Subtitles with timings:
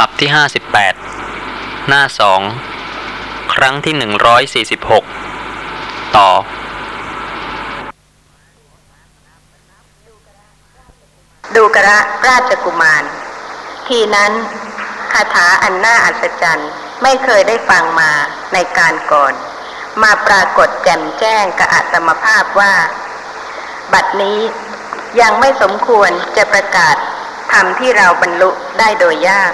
[0.00, 0.30] ลับที่
[1.28, 2.02] 58 หน้า
[2.78, 3.94] 2ครั้งที่
[4.76, 6.30] 146 ต่อ
[11.56, 11.98] ดูกระ
[12.28, 13.02] ราชกุมาร
[13.88, 14.32] ทีนั้น
[15.12, 16.70] คาถาอันน่าอัศจรรย์
[17.02, 18.10] ไม่เคยได้ฟังมา
[18.52, 19.32] ในการก่อน
[20.02, 22.74] มาปรากฏแจ่มแจ้งกับอัตมภาพว่า
[23.92, 24.38] บัดนี้
[25.20, 26.96] ยังไม่สมควรจะประกาศ
[27.52, 29.52] ธรรมที่เราบรรลุได้โดยยาก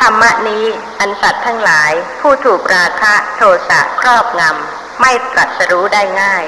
[0.00, 0.64] ธรรมะนี้
[1.00, 6.44] อันสัตว์ทั้งหลายผู้ถูกราคะโทสะครอบงำ ไม่ตรัสรู้ได้ง่าย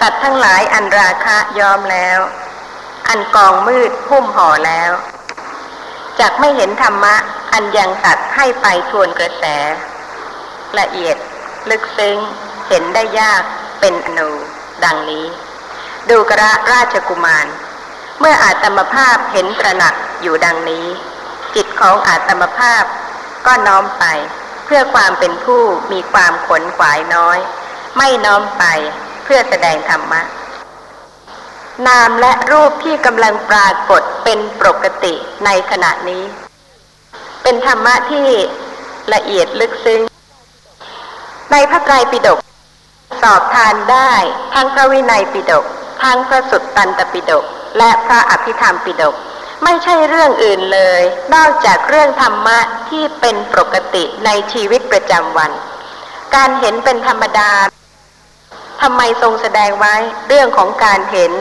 [0.00, 2.18] สัตว์ทั้งหลายอันราคะยอมแล้ว
[3.08, 4.92] อันกองมืดหุ้มห่อแล้ว
[6.20, 7.14] จากไม่เห็นธรรมะ
[7.52, 9.44] อันยังสัตว์ให้ไปทวนกระแส
[10.78, 11.16] ละเอียด
[11.70, 12.16] ลึกซึ้ง
[12.68, 13.42] เห็นได้ยาก
[13.80, 14.30] เป็นอนุ
[14.84, 15.26] ดังนี้
[16.10, 17.46] ดูกระราชกุมาร
[18.20, 20.86] เมื่ออาตมภาพเห็นตระหนักอยู่ดังนี้
[21.80, 22.84] ของอาตมภาพ
[23.46, 24.04] ก็น้อมไป
[24.64, 27.38] เพื่อความเป็นผู้มีความขนขวายน้อย
[27.96, 28.64] ไม่น้อมไป
[29.24, 30.22] เพื่อแสดงธรรมะ
[31.86, 36.24] นามและรูปที่กำลังปรากฏเป็นปกติในขณะนี้
[37.42, 38.28] เป็นธรรมะที่
[39.14, 40.00] ละเอียดลึกซึ้ง
[41.52, 42.38] ในพระไตรปิฎก
[43.22, 44.12] สอบทานได้
[44.54, 45.64] ทั้งพระวินัยปิฎก
[46.02, 47.44] ทั้งพระสุตตันตปิฎก
[47.78, 49.14] และพระอภิธรรมปิฎก
[49.64, 51.02] ไม่ใช่เรื่องอื่นเลย
[51.34, 52.58] นอกจากเรื่องธรรมะ
[52.90, 55.50] ที่เป็นปกติในชีวิตประจำวัน
[56.34, 57.50] การเห็นเป็นธรรมดา
[58.82, 59.94] ทำไมทรงแสดงไว้
[60.28, 61.32] เรื่องของการเห็น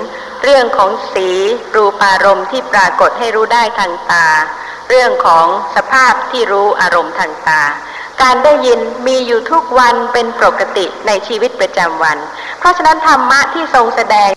[0.43, 1.29] เรื่องของสี
[1.75, 4.27] รูปารมณ์ที่ปรากฏให้รู้ได้ทางตา
[4.89, 7.61] เรื่องของสภาพที่รู้อารมณ์ทางตา
[8.21, 12.17] การได้ยินมีอยู่ทุกวันเป็นปกติในชีวิตประจำวัน
[12.59, 14.29] เพราะฉะนั้นธรรมะที่ทรงแสดง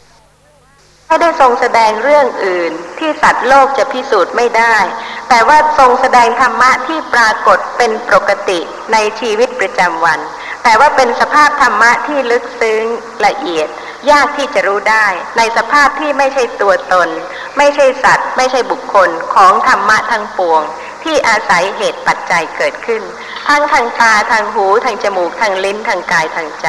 [1.08, 4.76] ไม่ได้ทรงแสดงเรื่องอื่น ที่สัตว์โลกจะพิสูจน์ไม่ได้
[5.28, 8.58] แต่ว่าทรงแสดงธรรมะที่ปรากฏเป็นปกติ
[8.92, 10.18] ในชีวิตประจำวัน
[10.62, 12.84] แต่ว่าเป็นสภาพธรรมะที่ลึกซึ้ง
[13.26, 13.68] ละเอียด
[14.10, 15.06] ยากที่จะรู้ได้
[15.38, 17.08] ในสภาพที่ไม่ใช่ตัวตน
[17.58, 20.62] ไม่ใช่สัตว์ ไม่ใช่บุคคลของธรรมะทั้งปวง
[21.04, 23.02] ที่อาศัยเหตุปัจจัยเกิดขึ้น
[23.48, 26.68] ทั้งทางตาทางหูทางจมูกทางลิ้นทางกายทางใจ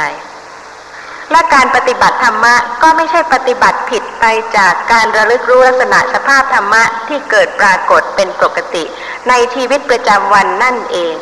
[1.32, 4.26] และการปฏิบัติธรรมะก็ไม่ใช่ปฏิบัติผิดไป
[4.58, 8.84] จากการระลึกรู้ลักษณะสภาพธรรมะที่เกิดปรากฏเป็นปกติ
[9.30, 11.16] ในชีวิตประจำวันนั่นเอง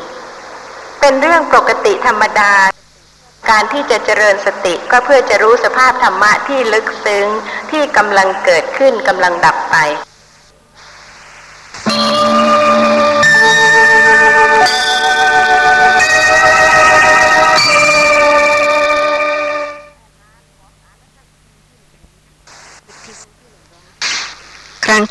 [0.99, 2.51] เป็นเรื่องปกติธรรมดา
[3.49, 7.25] การที่จะเจริญสติก็เพื่อจะรู้สภาพธรรมะที่ลึกซึ้ง
[7.71, 9.75] ที่กำลังเกิดขึ้นกำลังดับไป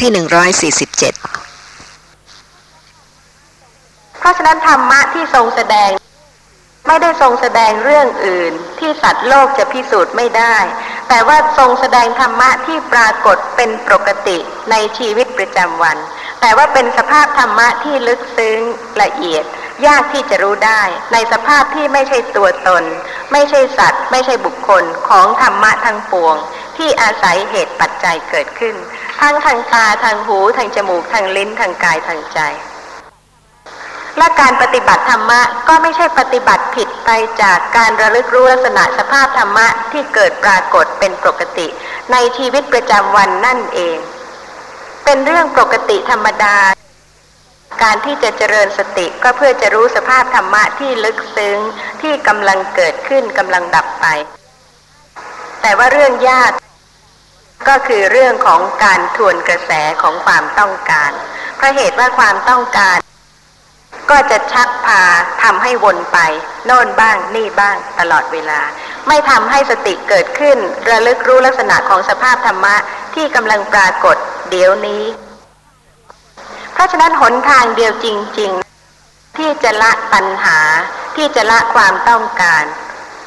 [0.06, 1.14] ที่หนึ่งร้อยสี่สิบเจ็ด
[4.18, 5.90] เพราะฉะนั้นธรรมะที่ทรงแสดง
[6.86, 10.56] ไม่ได้ทรงแสดงเรื่องอื่น ที่สัตว์โลกจะพิสูจน์ไม่ได้
[11.08, 14.38] แต่ว่าทรงแสดงธรรมะที่ปรากฏเป็นปกติ
[14.70, 15.96] ในชีวิตประจำวัน
[16.40, 18.60] แต่ว่าเป็นสภาพธรรมะที่ลึกซึ้ง
[19.02, 19.44] ละเอียด
[19.86, 22.84] ยากที่จะรู้ได้ในสภาพที่ไม่ใช่ตัวตน
[23.32, 26.36] ไม่ใช่สัตว์ ไม่ใช่บุคคลของธรรมะทั้งปวง
[26.76, 28.76] ที่อาศัยเหตุปัจจัยเกิดขึ้น
[29.20, 32.40] ทั้งทางตาทางหูทางจมูกทางลิ้นทางกายทางใจ
[34.18, 37.10] และการปฏิบัติธรรมะก็ไม่ใช่ปฏิบัติผิดไป
[37.42, 41.66] จากการระลึกรู้ลักษณะสภาพธรรมะที่เกิดปรากฏเป็นปกติ
[42.12, 43.98] ในชีวิตประจำวันนั่นเอง
[45.04, 46.56] เป็นเรื่องปกติธรรมดา
[47.82, 51.58] การที่จะเจริญสติก็เพื่อจะรู้สภาพธรรมะที่ลึกซึ้ง
[52.02, 54.06] ที่กำลังเกิดขึ้นกำลังดับไป
[55.62, 56.50] แต่ว่าเรื่องยาก
[57.68, 59.70] ก็คือเรื่องของการทวนกระแส
[60.02, 61.10] ของความต้องการ
[61.56, 62.98] เพราะเหตุว่าความต้องการ
[64.10, 65.02] ก็จะชักพา
[65.42, 66.18] ทำให้วนไป
[66.66, 68.60] โน่นบ้างนี่บ้างตลอดเวลา
[69.08, 70.58] ไม่ทำให้สติเกิดขึ้น
[70.90, 72.76] ระลึกรู้ลักษณะของสภาพธรรมะ
[73.14, 74.16] ที่กำลังปรากฏ
[74.50, 75.04] เดี๋ยวนี้
[76.72, 78.06] เพราะฉะนั้นหนทางเดียวจ
[78.40, 78.50] ริง
[78.94, 80.60] ๆ ที่จะละปัญหา
[81.16, 82.64] ที่จะละความต้องการ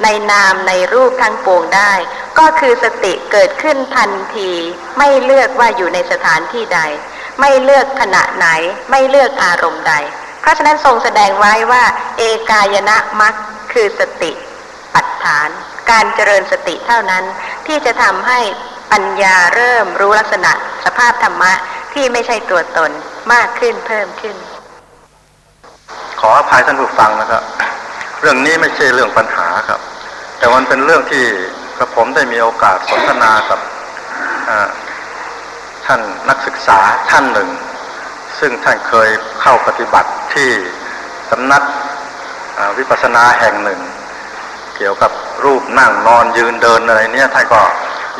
[0.03, 1.93] ในนามในรูปทั้งปวงได้
[2.39, 4.51] ก็คือสติเกิดขึ้นทันที
[4.97, 6.79] ไม่เลือกว่าอยู่ในสถานที่ใด
[7.39, 8.47] ไม่เลือกขณะไหน
[8.91, 9.93] ไม่เลือกอารมณ์ใด
[10.41, 11.83] เพราะฉะนั้นทรงแสดงไว้ว่า
[12.17, 13.33] เอกายนะมัค
[13.73, 14.31] คือสติ
[14.93, 15.49] ปัฏฐาน
[15.91, 17.23] การเจริญสติเท่านั้น
[17.67, 18.39] ที่จะทำให้
[18.91, 20.51] ปัญญาเริ่มรู้ลักษณะ
[20.85, 21.53] สภาพธรรมะ
[21.93, 22.91] ที่ไม่ใช่ตัวตน
[23.33, 24.35] มากขึ้นเพิ่มขึ้น
[26.19, 27.43] ขออภัยท่านผู้ฟังนะครับ
[28.21, 29.79] เรื่องนี้ไม่ใช่เรื่องปัญหาครับ
[30.37, 31.23] แต่มันเป็นเรื่องที่
[31.77, 33.59] กระผมได้มีโอกาสสนทนากับ
[35.85, 36.79] ท่านนักศึกษา
[37.11, 37.49] ท่านหนึ่ง
[38.39, 39.09] ซึ่งท่านเคย
[39.41, 40.49] เข้าปฏิบัติที่
[41.29, 41.63] สำนัก
[42.77, 43.79] วิปัสสนาแห่งหนึ่ง
[44.77, 45.11] เกี่ยวกับ
[45.45, 47.61] รูปนั่งนอนยืนเดินอะไรเนี่ยท่านก็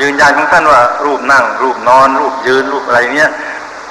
[0.01, 3.31] ยืนยันของท่านว่ารูปนั่ง รูปนอน รูปยืนรูปอะไรเนี่ย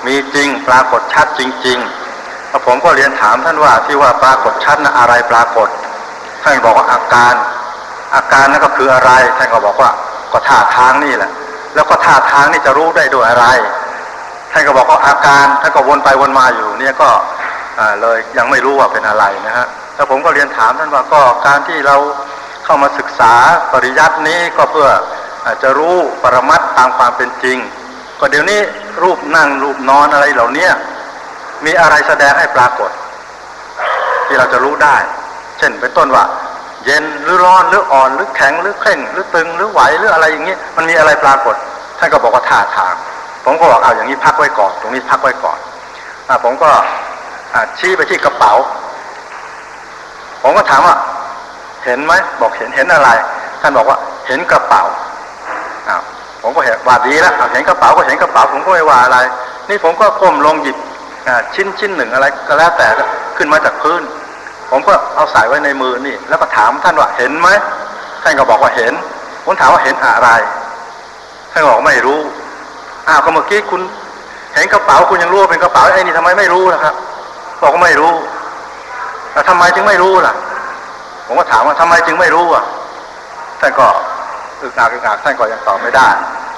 [0.07, 5.69] มีจริงปรากฏชัดจริงๆแล้วผมก็เรียนถามท่านว่าที่ว่าปรากฏชัดนะอะไรปรากฏ
[6.43, 7.35] ท่านบอกว่าอาการ
[8.14, 9.90] อาการนั่นก็คืออะไร ท่านก็บอกว่า
[10.32, 11.31] ก็ท่าทางนี่แหละ
[11.75, 13.46] แล้วก็ท่าทางนี่จะรู้ได้ด้วยอะไร
[14.52, 17.11] ท่านก็บอกว่าอาการ ท่านก็วนไปวนมาอยู่ เนี่ยก็
[18.00, 21.96] เลยยังไม่รู้ว่าเป็นอะไรนะฮะแล้วผมก็เรียนถามท่านว่าก็การที่เรา
[22.64, 23.35] เข้ามาศึกษา
[23.73, 24.88] ปริยัตินี้ก็เพื่อ
[25.44, 27.58] อจะรู้ปรมัตถ์ตามความเป็นจริง
[28.20, 28.61] ก็เดี๋ยวนี้
[29.02, 30.69] รูปนั่งรูปนอนอะไรเหล่านี้
[31.64, 32.90] มีอะไรแสดงให้ปรากฏ
[34.26, 34.96] ที่เราจะรู้ได้
[35.59, 36.25] เช่นเป็นต้นว่า
[36.85, 41.55] เย็นหรือร้อนหรืออ่อนหรือแข็งหรือเคร่งหรือตึงหรือไหวหรืออะไรอย่างนี้มันมีอะไรปรากฏ
[41.99, 42.95] ท่านก็บอกว่าท่าทาง
[43.45, 45.59] ผมก็บอกเอาอย่างนี้พักไว้ก่อน ตรงนี้พักไว้ก่อน
[46.29, 46.71] อผมก็
[47.79, 48.53] ชี้ไปที่กระเป๋า
[50.43, 50.97] ผมก็ถามว่า
[51.85, 53.09] เห็นไหมบอกเห็นเห็นอะไร
[53.61, 54.83] ท่านบอกว่าเห็นกระเป๋า
[55.89, 56.03] อ้าว
[56.43, 59.19] ผมก็เห็นว่าดีแล้วเห็นกระเป๋าก็เห็นกระเป๋าผมก็ไม่ว่าอะไร
[59.69, 60.77] นี่ผมก็ก้มลงหยิบ
[61.55, 62.87] ชิ้นชิ้นหนึ่งอะไรก็แล้วแต่
[63.37, 64.03] ขึ้นมาจากพื้น
[64.70, 67.49] ผมก็เอาใส่ไว้ในมือนี่ แล้วก็ถามท่านว่าเห็นไหม
[68.23, 68.93] ท่านก็บอกว่าเห็น
[69.44, 70.31] ผมถามว่าเห็นอะไร
[71.53, 72.20] ท่านบอกไม่รู้
[73.09, 73.81] อ้าวก็เมื่อกี้คุณ
[74.55, 76.94] เห็นกระเป๋าคุณยังรู้ว่าเป็นกระเป๋าไอ้นี่ทำไมไม่รู้ล่ะครับ
[77.62, 78.12] บอกว่าไม่รู้
[79.32, 80.35] แต่ทำไมจึงไม่รู้ล่ะ
[81.26, 82.64] ผมก็ถามว่าทำไมจึงไม่รู้อะ
[83.61, 83.87] ท่านก็
[84.62, 86.09] อึกอักอึกอักท่านก็ยังตอบไม่ได้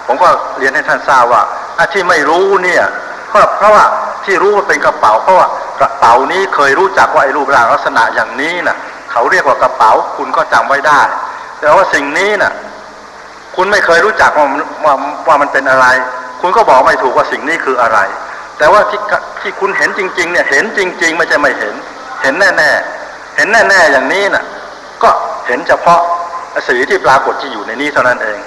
[0.07, 0.29] ผมก็
[0.59, 1.43] เรียนให้ท่านทราบว่า
[1.79, 2.85] อาที่ไม่รู้เนี่ย
[3.33, 3.85] ก็เพราะว่า
[4.25, 5.47] ที่รู้ว่าเป็นกระเป๋าเพราะว่า
[5.81, 8.77] กระเป๋านี้เคยรู้จักว่าไอ้รูปร่างลักษณะอย่างนี้น่ะ
[9.11, 11.01] เขาเรียกว่ากระเป๋าคุณก็จำไว้ได้
[11.61, 12.53] แต่ว่าสิ่งนี้น่ะ
[13.57, 14.95] คุณไม่เคยรู้จักว่ามันว่า
[15.29, 15.87] ว่ามันเป็นอะไร
[16.41, 17.99] คุณก็บอกไม่ถูกว่าสิ่งนี้คืออะไร
[18.59, 19.01] แต่ว่าที่
[19.41, 21.75] ที่คุณเห็นจริง ๆ เนี่ยเห็นจริง ๆ ไม่ใช่ไม่เห็น
[22.23, 24.45] เห็นแน่ๆเห็นแน่ๆอย่างนี้น่ะ
[25.03, 25.11] ก็
[25.47, 26.01] เห็นเฉพาะ
[26.69, 28.39] สีที่ปรากฏที่อยู่ในนี้เท่านั้นเอง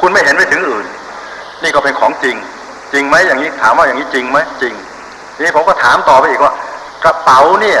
[0.00, 0.86] คุณไม่เห็นไปถึงอื่น
[1.62, 2.36] นี่ก็เป็นของจริง
[2.92, 4.74] จริงไหมอย่างนี้ถามว่าอย่างนี้จริงไหมจริง
[5.42, 6.52] นี้ผมก็ถามต่อไปอีกว่า
[7.06, 7.80] กระเป๋าเนี่ย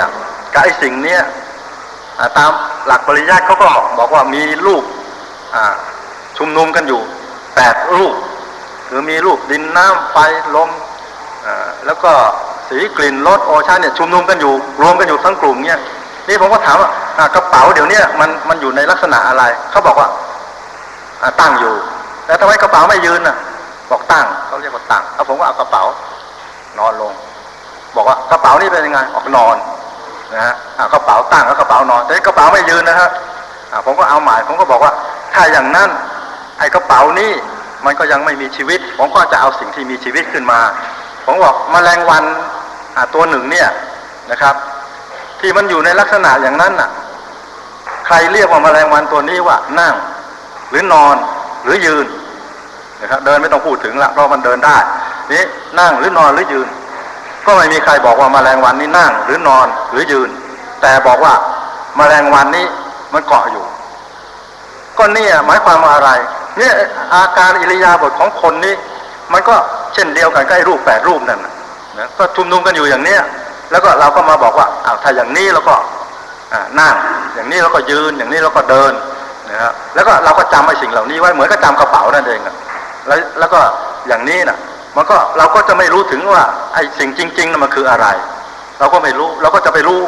[0.52, 1.22] กับไอ้สิ่งเนี้ย
[2.38, 2.50] ตาม
[2.86, 3.68] หลักปริยัติเขาก็
[3.98, 4.84] บอกว่ามีรูป
[6.38, 7.00] ชุมนุมกันอยู่
[7.54, 8.14] แปดรูป
[8.88, 10.16] คือมีรูปดินน้ำไฟ
[10.54, 10.70] ลม
[11.86, 12.12] แล้วก็
[12.68, 14.52] สีกลิ่นรสโอชาเนี่ยชุมนุมกันอยู่
[14.82, 15.80] รวมกันอยู่ทั้งกลุ่มเนี่ย
[16.28, 16.88] นี่ผมก็ถามว่า
[17.34, 20.08] กระเป๋าเดี๋ยวนี้มันมันอยู่ในลักษณะอะไรเขาบอกว่า
[21.22, 21.74] อ่าตั้งอยู่
[22.26, 23.36] แล้วทำไมกระเป๋าไม่ยืนน่ะ
[23.90, 25.82] บอกตั้งเขาเรียกว่าตั้งแล้วผมก็เอากระเป๋า
[26.78, 27.12] นอนลง
[27.96, 29.56] บอกว่ากระเป๋านี่เป็นยังไงออกนอน
[30.34, 30.54] นะฮะ
[30.92, 33.08] กระเป๋าตั้งแล้วกระเป๋านอนแต่กระเป๋าไม่ยืนนะฮะ
[33.84, 34.92] ผมก็เอาหมายผมก็บอกว่า
[35.34, 35.88] ถ้าอย่างนั้น
[36.58, 37.32] ไอ้กระเป๋านี่
[37.84, 40.60] มันก็ยังไม่มีชีวิต ผมก็จะเอาสิ่งที่มีชีวิตขึ้นมา
[41.24, 42.24] ผมบอกมแมลงวัน
[43.14, 43.68] ตัวหนึ่งเนี่ย
[44.30, 44.54] นะครับ
[45.40, 46.90] ที่มันอยู่ในลักษณะอย่างนั้นน่ะ
[48.06, 49.94] ใครเรียกว่าแมลงวันตัวนี้ว่านั่ง
[50.70, 51.16] หรือนอน
[51.64, 52.06] หรือยืน
[53.00, 54.76] นะครับเดินไม่ต้องพูดถึงละเพราะมันเดินได้
[55.32, 55.44] นี่
[55.80, 56.68] นั่งหรือนอนหรือยืน
[57.46, 60.30] ก็ไม่มีใครบอกว่าแมลงวันนี้นั่งหรือนอนหรือยืน
[60.80, 61.34] แต่บอกว่า
[61.96, 62.66] แมลงวันนี้
[63.12, 63.64] มันเกาะอยู่
[64.98, 66.10] ก็เนี่ยหมายความว่าอะไร
[66.58, 66.72] เนี่ย
[67.14, 68.74] อาการอิริยาบถของคนนี้
[69.32, 69.54] มันก็
[69.94, 71.52] เช่นเดียวกันกับไอ้รูปแปดรูปนั่นนะ
[72.18, 73.20] ก็ชุมนุมกันอยู่อย่างเนี้ย
[73.70, 75.76] แล้วก็เราก็มาบอกว่าอ้าวถ้าอย่างนี้เราก็
[76.80, 76.94] นั่ง
[77.34, 78.92] อย่างนี้เราก็ยืนอย่างนี้เราก็เดิน
[79.50, 82.40] นะครับแล้วก็เราก็จำไอ้สิ่งเหล่านี้ไว้เหมือนกับจำกระเป๋านั่นเอง
[83.06, 83.60] แล้วแล้วก็
[84.08, 84.58] อย่างนี้น่ะ
[84.96, 86.42] มันก็เราก็จะไม่รู้ถึงว่า
[86.74, 88.06] ไอ้สิ่งจริงๆนั่นมันคืออะไร
[88.78, 90.00] เราก็ไม่รู้เราก็จะไปรู้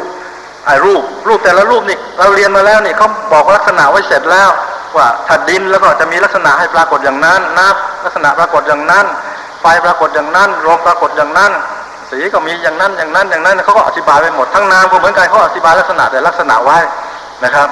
[0.65, 4.49] ไอ้รูปรูปแต่ละรูปนี่เราเรียนมาแล้วนี่เขาบอกลักษณะไว้เสร็จแล้ว
[4.97, 9.05] ว่าถ้าดินแล้วก็จะมีลักษณะให้ปรากฏอย่างนั้นน้ำลักษณะปรากฏอย่างนั้น
[9.61, 11.51] ไฟปรากฏอย่างนั้นลมปรากฏอย่างนั้น
[12.09, 16.77] สีก็มีอย่างนั้นอย่างนั้นอย่างนั้นเขาก็อธิบายไปหมดทั้งน้ำก็เหมือนกันเขาอธิบายลักษณะแต่ลักษณะไว้
[17.43, 17.67] นะครับ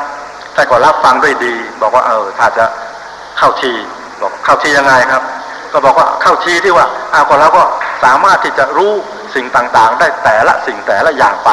[0.56, 2.66] ท่ก็รับฟังด้วยดี บอกว่าเออถ้าจะ
[3.38, 3.72] เข้าที
[4.22, 5.24] บอกเข้าทียังไงครับ
[5.74, 7.64] ก็บอกว่าเข้าทีที่ว่าอ้าวก็เราก็
[8.04, 8.92] สามารถที่จะรู้
[9.36, 11.50] สิ่งต่างๆ ได้แต่ละสิ่งแต่ละอย่างไป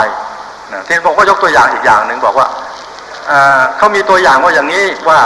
[0.73, 2.47] นะที่ผมก็ยกตัวอย่างอีกอย่างหนึ่งบอกว่า
[3.77, 5.21] เขามีตัวอย่างว่าอย่างนี้ว่า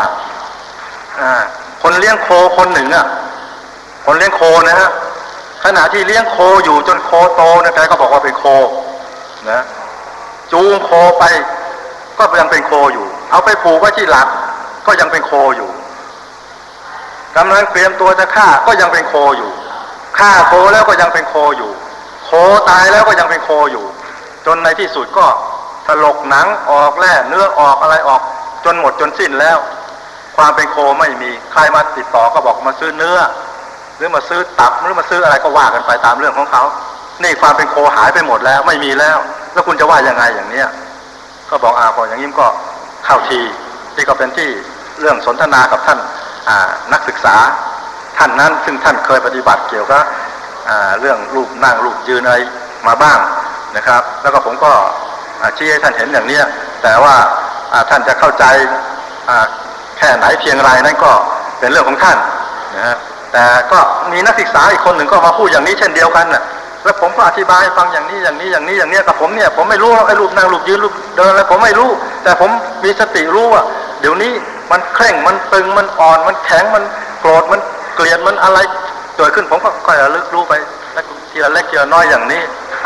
[1.20, 1.42] อ่า
[1.82, 3.06] คนเลี้ยงโคคนหนึ่งอะ
[4.06, 4.90] คนเลี้ยงโคนะฮะ
[5.64, 8.44] ขณะที่เลี้ยงโคอยู่จนโคโตนะแกก็บอกว่าเป็นโค
[9.50, 9.60] นะ
[10.52, 11.24] จูงโคไป
[12.18, 14.28] ก็ยังเป็นโคอยู่ เอาไปผูกไว้ที่หลัก
[14.86, 15.70] ก็ยังเป็นโคอยู่
[17.38, 19.50] กำลังเตรียมตัวจะฆ่าก็ยังเป็นโคอยู่
[20.18, 21.70] ฆ่าโคแล้วก็ยังเป็นโคอยู่
[22.26, 22.30] โค
[22.70, 23.84] ตายแล้วก็ยังเป็นโคอยู่
[24.46, 25.26] จนในที่สุดก็
[25.86, 28.20] ถลกหนังออกแล่เนื้อออกอะไรออก
[28.64, 29.58] จนหมดจนสิ้นแล้ว
[30.36, 33.18] ความเป็นโคไม่มีใครมาติดต่อก็บอกมาซื้อเนื้อ
[33.96, 36.62] หรือมาซื้อตับหรือมาซื้ออะไรก็ว่ากันไปตามเรื่องของเขา
[37.22, 39.18] นี่ความเป็นโคหายไปหมดแล้วไม่มีแล้ว
[39.52, 40.68] แล้วคุณจะว่ายังไงอย่างเนี้ย
[41.50, 42.46] ก็บอกอาพออย่างนี้ก็
[43.04, 43.40] เข้าที
[43.94, 44.48] ที่ก็เป็นที่
[45.00, 45.98] เรื่องสนทนากับท่าน
[46.92, 47.36] นักศึกษา
[48.18, 50.02] ท่านนั้น ซึ่งท่านเคยปฏิบัติเกี่ยวกับ
[51.00, 52.36] เรื่องรูปนั่งรูปยืนอะไร
[52.86, 53.18] มาบ้าง
[53.76, 54.72] นะครับ แล้วก็ผมก็
[55.56, 56.44] ชี้ให้ท่านเห็นอย่างเนี้ย
[56.82, 57.16] แต่ว่า
[57.90, 58.44] ท่านจะเข้าใจ
[59.98, 61.12] แค่ไหนเพียงไรนั้นก็
[61.58, 62.18] เป็นเรื่องของท่าน
[62.76, 62.96] นะฮะ
[63.32, 63.78] แต่ก็
[64.12, 66.42] มีนักศึกษาอีกคนหนึ่งก็มาพูดอย่างนี้เช่นเดียวกันน่ะ
[66.84, 71.90] แล้วผมก็อธิบายฟังอย่างนี้อย่างนี้อย่างนี้อย่างนี้กับผมเนี่ยผมไม่รู้ไอ้รูปนั่งรูปยืนรูปเดินอะไรผมไม่รู้
[72.22, 72.50] แต่ผม
[72.84, 73.62] มีสติรู้ว่า
[74.00, 74.32] เดี๋ยวนี้
[74.70, 76.84] มันเคร่งมันตึงมันอ่อนมันแข็งมัน
[77.20, 77.60] โกรธมัน
[77.94, 78.58] เกลียดมันอะไร
[79.16, 80.52] เกิดขึ้นผมก็ค่อยระลึกรู้ไป
[81.30, 82.42] ทีละเล็กทีละน้อยอย่างนี้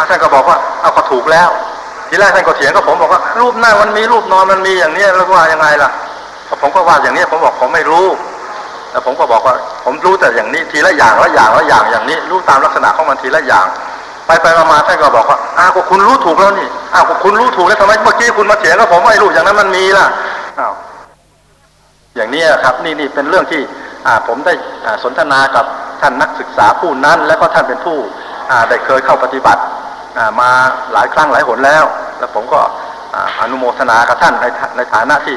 [0.08, 1.50] ท่านก็บอกว่าเอาก็ถูกแล้ว
[2.08, 5.90] ทีแรกท่านก็เถียงกับผมบอกว่ารูปหนั่งมันมีรูปนอนมันมีอย่างนี้แล้วว่ายังไงล่ะ
[6.62, 8.06] ผมก็ว่าอย่างนี้ผมบอกผมไม่รู้
[8.90, 13.66] แล้วผมก็บอกว่าผมรู้แต่อย่างนี้ทีละอย่างละอย่างละอย่างอย่างนี้ รู้ตามลักษณะของมันทีละอย่าง
[14.26, 20.06] ไปไปมามาท่านก็บอกว่าอ้าวคุณรู้ถูกแล้วนี่อ้าวคุณรู้ถูกแล้วทำไมเมื่อกี้คุณมาเถียงกับผมไม่รู้อย่างนั้นมันมีล่ะ
[20.60, 20.72] อ้าว
[22.16, 23.62] อย่างนี้ครับนี่นี่เป็นเรื่องที่
[24.26, 24.54] ผมได้
[25.04, 25.64] สนทนากับ
[26.02, 27.98] ท่านนักศึกษาผู้นั้น แล้วก็ท่านเป็นผู้
[28.68, 29.62] ได้เคยเข้าปฏิบัติ
[30.40, 30.50] มา
[30.92, 31.84] หลายครั้งหลายหนแล้ว
[32.18, 32.60] แล้วผมก็
[33.40, 35.36] อนุโมทนากับท่านในในฐานะที่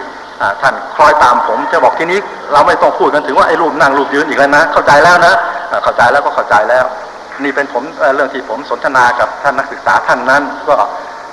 [0.62, 2.20] ท่านคล้อยตามผมจะบอกทีนี้
[2.52, 5.34] เราไม่ต้องพูดกันถึงว่าไอ้รูปนั่งรูปยืนอีกแล้วนะ เข้าใจแล้วนะ
[5.84, 6.86] เข้าใจแล้วก็เข้าใจแล้ว
[7.44, 7.84] นี่เป็นผม
[8.16, 10.76] เรื่องที่ผมสนทนากับท่านนักศึกษาท่านนั้น ก็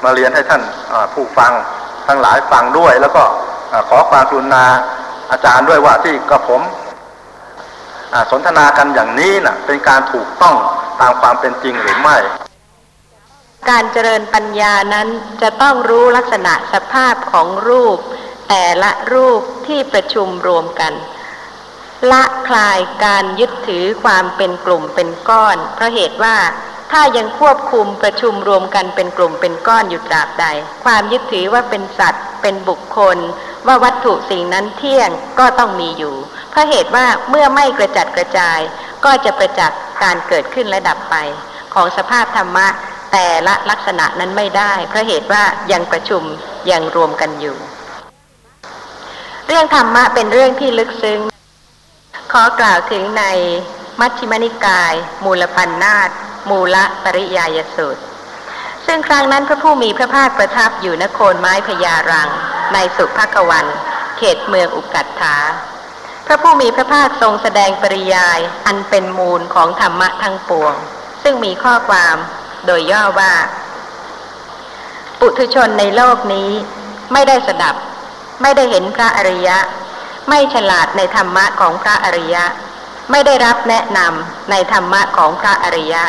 [0.04, 0.62] มาเรียนให้ท่าน
[1.14, 1.52] ผู้ฟัง
[2.08, 3.22] ทั้งหลายฟังด้วย แล้วก็
[3.88, 4.64] ขอความกรุณา
[5.32, 6.62] อาจารย์ด้วยว่าที่กับผม
[8.30, 10.56] สนทนากันอย่างนี้น่ะ เป็นการถูกต้อง
[11.00, 12.16] ตามความเป็นจริงหรือไม่
[13.70, 15.08] การเจริญปัญญานั้น
[15.42, 17.98] จะต้องรู้ลักษณะสภาพของรูป
[18.48, 20.92] แต่ละรูปที่ประชุมรวมกัน
[22.10, 26.36] ละคลายการยึดถือความเป็นกลุ่มเป็นก้อน เพราะเหตุว่า
[26.92, 30.46] ถ้ายังควบคุมประชุมรวมกันเป็นกลุ่มเป็นก้อนอยู่ตราบใด
[30.84, 33.18] ความยึดถือว่าเป็นสัตว์ เป็นบุคคล
[33.66, 36.14] ว่าวัตถุสิ่งนั้นเที่ยงก็ต้องมีอยู่
[36.50, 38.60] เพราะเหตุว่าเมื่อไม่กระจัดกระจาย
[39.04, 41.16] ก็จะประจักษ์การเกิดขึ้นและดับไป
[41.74, 42.66] ของสภาพธรรมะ
[43.12, 46.22] แต่ละลักษณะนั้นไม่ได้ เพราะเหตุว่ายังประชุม
[46.70, 47.56] ยังรวมกันอยู่
[49.46, 51.20] เรื่องธรรมะเป็นเรื่องที่ลึกซึ้ง
[52.32, 53.24] ขอกล่าวถึงใน
[54.00, 56.10] มัชฌิมนิกาย มูลพันนาต
[56.50, 58.02] มูลปริยายสูตร
[58.86, 62.28] ซึ่งครั้งนั้นพระผู้มีพระภาคประทับอยู่นคนไม้พญารัง
[62.74, 63.66] ในสุภควัน
[64.18, 65.36] เขตเมืองอุกัตถา
[66.26, 70.74] พระผู้มีพระภาคทรงแสดงปริยายอันเป็นมูลของธรรมะทั้งปวง
[71.22, 72.16] ซึ่งมีข้อความ
[72.66, 73.34] โดยย่อว่า
[75.18, 76.50] ปุถุชนในโลกนี้
[77.12, 77.74] ไม่ได้สดับ
[78.42, 79.58] ไม่ได้เห็นพระอริยะ
[80.28, 82.44] ไม่ฉลาดในธรรมะของพระอริยะ
[83.10, 86.04] ไม่ได้รับแนะนำในธรรมะของพระอริยะ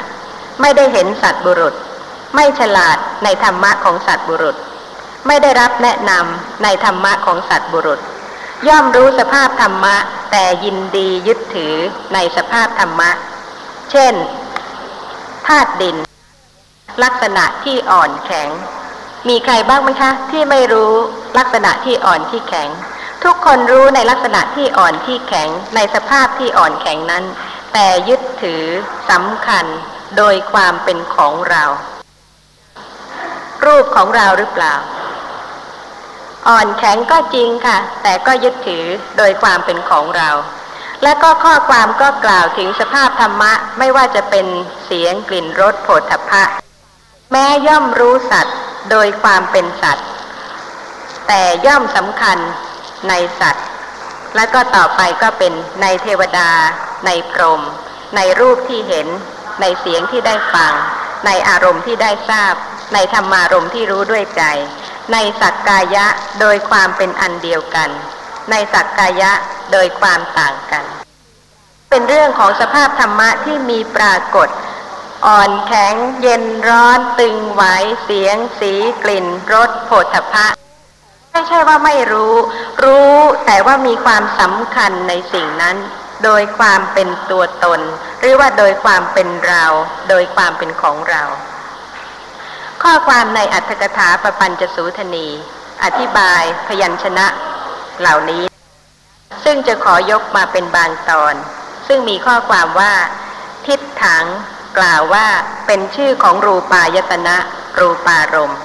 [0.62, 1.74] ไม่ได้เห็นสัตบุรุษ
[2.36, 4.58] ไม่ฉลาดในธรรมะของสัตบุรุษ
[5.28, 8.00] ไม่ได้รับแนะนำในธรรมะของสัตว์บุรุษ
[8.68, 9.96] ย่อมรู้สภาพธรรมะ
[10.32, 11.74] แต่ยินดียึดถือ
[12.14, 13.12] ในสภาพธรรมะ
[13.92, 14.14] เช่น
[15.48, 15.98] ธาตุดิน
[17.04, 18.50] ลักษณะที่อ่อนแข็ง
[19.30, 20.94] มีใครบ้างไหมคะ ที่ไม่รู้
[21.38, 22.70] ลักษณะที่อ่อนที่แข็ง
[23.24, 27.24] ทุกคนรู้ในลักษณะที่อ่อนที่แข็ง ในสภาพที่อ่อนแข็งนั้น
[27.74, 28.64] แต่ยึดถือ
[29.12, 29.66] สำคัญ
[30.18, 31.64] โดยความเป็นของเรา
[33.66, 34.76] รูปของเราหรือเปล่า
[36.48, 38.86] อ่อนแข็งก็จริงค่ะ แต่ก็ยึดถือ
[39.18, 40.30] โดยความเป็นของเรา
[41.04, 44.46] และก็ข้อความก็กล่าวถึงสภาพธรรมะไม่ว่าจะเป็น
[44.86, 46.44] เสียงกลิ่นรสโผฏฐัพพะ
[47.32, 48.58] แม้ย่อมรู้สัตว์
[48.92, 50.08] โดยความเป็นสัตว์
[51.28, 52.38] แต่ย่อมสำคัญ
[53.10, 53.66] ในสัตว์
[54.36, 56.50] และก็ต่อไปก็เป็นในเทวดา
[57.06, 57.62] ในพรหม
[58.16, 59.08] ในรูปที่เห็น
[59.62, 60.74] ในเสียงที่ได้ฟัง
[61.26, 62.54] ในอารมณ์ที่ได้ทราบ
[62.94, 64.44] ในธรรมารมณ์ที่รู้ด้วยใจ
[65.12, 66.06] ในสักกายะ
[66.40, 67.90] โดยความเป็นอันเดียวกัน
[68.50, 69.32] ในสักกายะ
[69.72, 70.84] โดยความต่างกัน
[71.90, 74.50] เป็นเรื่องของสภาพธรรมะที่มีปรากฏ
[75.26, 77.64] อ่อนแข็ง เย็นร้อนตึงไหว
[78.04, 80.48] เสียง สีกลิ่นรสโผฏฐัพพะ
[81.32, 82.36] ไม่ใช่ว่าไม่รู้
[82.84, 83.14] รู้
[83.46, 85.78] แต่ว่ามีความสำคัญในสิ่งนั้น
[86.24, 87.82] โดยความเป็นตัวตน
[88.20, 89.66] หรือว่าโดยความเป็นเรา
[90.10, 91.24] โดยความเป็นของเรา
[92.84, 95.28] ข้อความในอัตถกถาปปัญจสูทนี
[95.84, 97.28] อธิบายพยัญชนะ
[98.00, 98.44] เหล่านี้
[99.44, 101.36] ซึ่งจะขอยกมาเป็นบางตอน
[101.88, 102.94] ซึ่งมีข้อความว่า
[103.66, 104.26] ทิฏถัง
[104.78, 105.28] กล่าวว่า
[105.68, 107.38] เป็นชื่อของรูปายตนะ
[107.80, 108.60] รูปารมณ์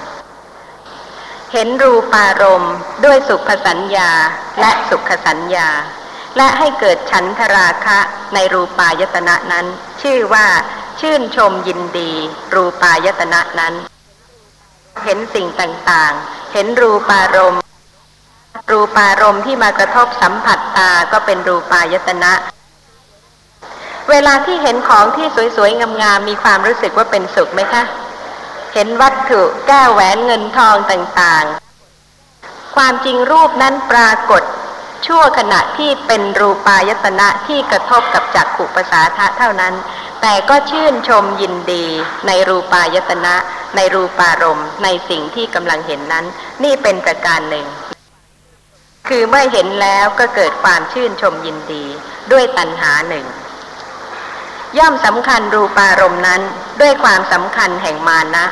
[1.53, 2.73] เห็นรูปารมณ์
[3.05, 4.11] ด้วยสุขสัญญา
[4.59, 5.69] และสุขสัญญา
[6.37, 7.99] และให้เกิดฉันทราคะ
[8.33, 9.65] ในรูปายตนะนั้น
[10.01, 10.47] ชื่อว่า
[10.99, 12.11] ชื่นชมยินดี
[12.53, 13.75] รูปายตนะนั้น
[15.05, 17.61] เห็นสิ่งต่างๆ เห็นรูปารมณ์
[18.71, 22.33] รูปารมณ์ที่มากระทบสัมผัสตาก็เป็นรูปายตนะ
[24.09, 27.83] เวลาที่เห็นของที่สวยๆงามๆมีความรู้สึกว่าเป็นสุขไหมคะ
[28.73, 34.43] เห็นวัตถุแก้วแหวนเงินทองต่างๆ ความจริงรูปนั้นปรากฏ
[35.05, 39.73] ชั่วขณะที่เป็นรูปายตนะที่กระทบกับจักขุประสาทะเท่านั้น
[40.21, 41.85] แต่ก็ชื่นชมยินดี
[42.27, 43.35] ในรูปายตนะ
[43.75, 46.25] ในรูปารมณ์ ในสิ่งที่กำลังเห็นนั้น
[46.63, 47.65] นี่เป็นประการหนึ่ง
[49.07, 51.83] คือเมื่อเห็นแล้วก็เกิดความชื่นชมยินดี
[52.31, 53.25] ด้วยตัณหาหนึ่ง
[54.77, 56.41] ย่อมสำคัญรูปารมณ์นั้น
[56.81, 58.45] ด้วยความสำคัญแห่งมานะ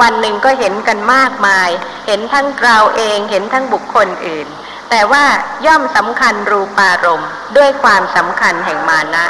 [0.00, 1.68] วันหนึ่งก็เห็นกันมากมาย
[2.06, 4.48] เห็นทั้งเราเอง เห็นทั้งบุคคลอื่น
[4.90, 5.24] แต่ว่า
[5.66, 9.26] ย่อมสำคัญรูปารมณ์ด้วยความสำคัญแห่งมานะ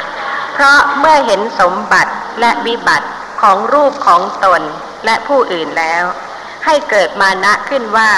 [0.53, 3.07] เพราะเมื่อเห็นสมบัติและวิบัติ
[3.41, 4.61] ของรูปของตน
[5.05, 6.03] และผู้อื่นแล้ว
[6.65, 8.11] ให้เกิดมานะขึ้นว่า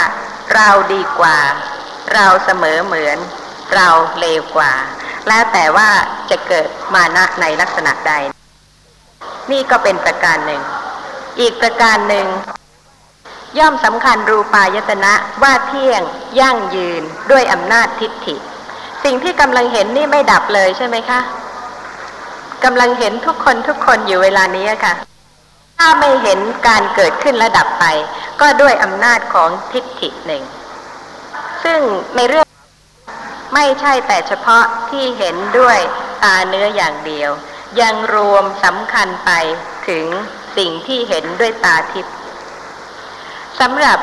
[0.54, 1.38] เราดีกว่า
[2.14, 3.18] เราเสมอเหมือน
[3.76, 3.88] เรา
[4.20, 4.74] เลวกว่า
[5.28, 5.90] แล้วแต่ว่า
[6.30, 8.14] จะเกิดมานะในลักษณะใด
[9.52, 10.62] นี่ก็เป็นประการหนึ่ง
[11.40, 12.28] อีกประการหนึ่ง
[13.60, 16.02] ย่อมสำคัญรูปายตนะว่าเที่ยง
[16.40, 18.36] ยั่งยืนด้วยอำนาจทิฏฐิ
[19.04, 21.20] สิ่งที่กำลังเห็นนี่ไม่ดับเลยใช่ไหมคะ
[22.64, 24.94] กำลังเห็นทุกคนทุกคนอยู่เวลานี้ค่ะ
[25.78, 27.86] ถ้าไม่เห็นการเกิดขึ้นและดับไป
[28.42, 30.44] ก็ด้วยอำนาจของทิฏฐิหนึ่ง
[31.64, 31.80] ซึ่ง
[32.16, 32.46] ในเรื่อง
[33.54, 35.78] ไม่ใช่แต่เฉพาะที่เห็นด้วย
[36.24, 37.32] ตาเนื้ออย่างเดียว
[37.82, 39.32] ยังรวมสำคัญไป
[39.88, 40.06] ถึง
[40.58, 42.17] สิ่งที่เห็นด้วยตาทิพย์
[43.60, 44.00] สำหรับ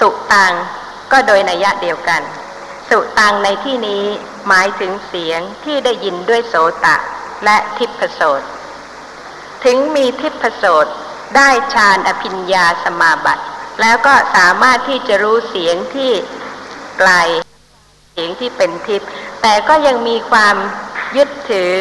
[0.00, 0.52] สุตัง
[1.12, 2.22] ก็โดยนัยยะเดียวกัน
[2.90, 4.04] สุตังในที่นี้
[4.48, 6.54] หมายถึงเสียงที่ได้ยินด้วยโส
[6.84, 6.96] ตะ
[7.44, 8.42] และทิพโสต
[9.64, 10.86] ถึงมีทิพโสต
[11.36, 13.44] ได้ฌานอภิญญาสมาบัติ
[13.80, 16.12] แล้วก็สามารถที่จะรู้เสียงที่
[16.98, 17.10] ไกล
[18.12, 19.02] เสียงที่เป็นทิพ
[19.42, 20.56] แต่ก็ยังมีความ
[21.16, 21.72] ยึดถือ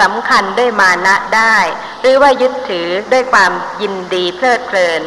[0.00, 1.56] สำคัญด้วยมานะได้
[2.00, 5.02] หรือว่ายึดถือด้วยความยินดีเพลิดเพลิน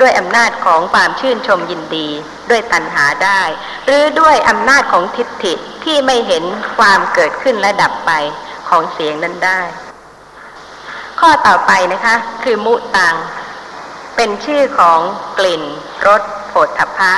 [0.00, 2.08] ด้วยอำนาจของความชื่นชมยินดี
[2.50, 3.42] ด้วยตัณหาได้
[3.84, 5.54] หรือด้วยอำนาจของทิฏฐิ
[5.84, 6.44] ที่ไม่เห็น
[6.76, 8.12] ความเกิดขึ้นและดับไป
[8.68, 9.60] ของเสียงนั้นได้
[11.20, 13.14] ข้อต่อไปนะคะ คือมุตัง
[14.16, 15.00] เป็นชื่อของ
[15.38, 15.62] กลิ่น
[16.06, 17.12] รสโผฏฐพะ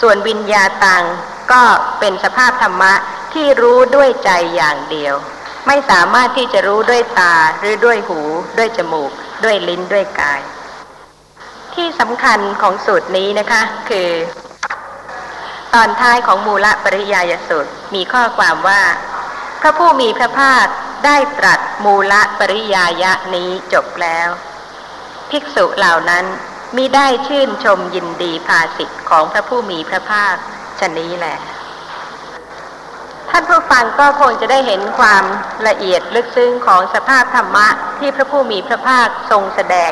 [0.00, 1.04] ส่วนวิญญาตัง
[1.52, 1.62] ก็
[2.00, 2.94] เป็นสภาพธรรมะ
[3.34, 5.14] ที่รู้ด้วยใจอย่างเดียว
[5.66, 8.20] ไม่สามารถที่จะรู้ด้วยตาหรือด้วยหู
[8.58, 9.10] ด้วยจมูก
[9.44, 10.40] ด้วยลิ้นด้วยกาย
[11.76, 14.10] ที่สำคัญของสูตรนี้นะคะ คือ
[15.74, 18.82] ตอนท้ายของมูลปริยายสูตรมีข้อความว่า
[19.60, 20.66] พระผู้มีพระภาค
[21.04, 24.28] ได้ตรัสมูลปริยายะนี้จบแล้ว
[25.30, 26.24] ภิกษุเหล่านั้น
[26.76, 30.34] มิได้ชื่นชมยินดีภาสิทธิ์ของพระผู้มีพระภาค
[30.80, 31.38] ชนนี้แหละ
[33.30, 35.24] ท่านผู้ฟังก็คงจะได้เห็นความ
[35.68, 39.90] ละเอียดลึกซึ้งของสภาพธรรมะที่พระผู้มีพระภาคทรงแสดง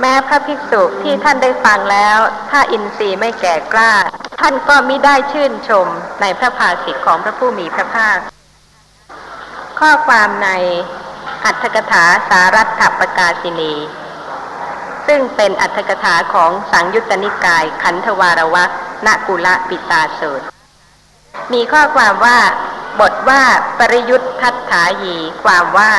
[0.00, 2.18] แม้พระภิกษุที่ท่านได้ฟังแล้ว
[2.50, 3.92] ถ้าอินทรีย์ไม่แก่กล้า
[4.40, 5.86] ท่านก็มิได้ชื่นชม
[6.20, 8.18] ในพระภาสิทธิของพระผู้มีพระภาค
[9.80, 10.50] ข้อความใน
[11.44, 13.74] อัตถกถาสารัตถปกาสินี
[15.06, 18.70] ซึ่งเป็นอัตถกถาของสังยุตตนิกายขันธวารวัก
[19.06, 20.46] นกุละปิตาสูตร
[21.52, 22.38] มีข้อความว่า
[23.00, 23.42] บทว่า
[23.78, 25.92] ปริยุทธัตถายี ความว่า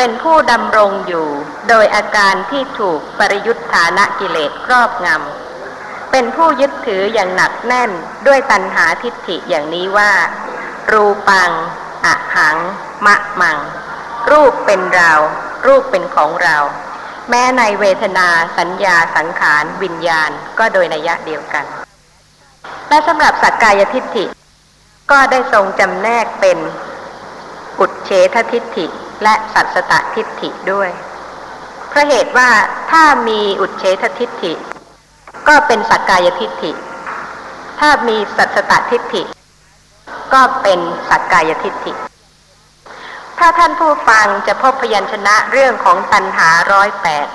[0.00, 1.28] เป็นผู้ดำรงอยู่
[1.68, 7.90] โดยอาการที่ถูกปริยุทธานะกิเลสครอบงำ เป็นผู้ยึดถืออย่างหนักแน่น
[8.26, 10.12] ด้วยตัณหาทิฏฐิอย่างนี้ว่า
[10.92, 11.50] รูปัง
[12.06, 12.56] อะหัง
[13.06, 13.58] มะมัง
[14.30, 15.12] รูปเป็นเรา
[15.66, 16.56] รูปเป็นของเรา
[17.30, 21.64] แม้ในเวทนาสัญญาสังขาร วิญญาณก็โดยนัยยะเดียวกัน
[22.88, 24.24] และสำหรับสักกายทิฏฐิ
[25.10, 26.58] ก็ได้ทรงจำแนกเป็น
[27.80, 28.86] อุดเฉททิฏฐิ
[29.22, 30.90] และสัตสตทิฏฐิด้วย
[31.88, 32.50] เพราะเหตุว่า
[32.90, 34.52] ถ้ามีอุดเฉททิฏฐิ
[35.48, 36.72] ก็เป็นสักกายทิฏฐิ
[37.80, 39.22] ถ้ามีสัตสตทิฏฐิ
[40.34, 41.92] ก็เป็นสักกายทิฏฐิ
[43.38, 47.26] ถ้าท่านผู้ฟังจะพบพยัญชนะเรื่องของตัณหาร้อยแปด